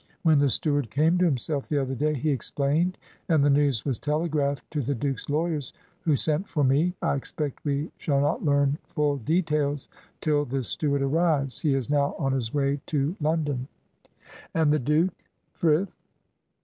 [0.23, 2.97] When the steward came to himself the other day, he explained,
[3.29, 6.95] and the news was telegraphed to the Duke's lawyers, who sent for me.
[7.03, 11.59] I expect we shall not learn full details till this steward arrives.
[11.59, 13.67] He is now on his way to London."
[14.55, 15.13] "And the Duke
[15.51, 15.93] Frith?"